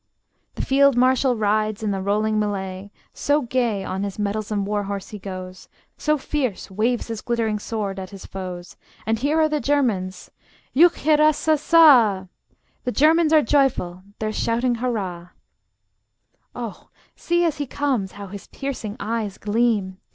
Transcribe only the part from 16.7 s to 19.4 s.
Oh, see as he comes how his piercing eyes